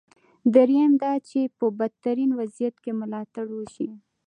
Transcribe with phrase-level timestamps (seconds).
[0.53, 3.89] درېیم دا چې په بدترین وضعیت کې ملاتړ وشي.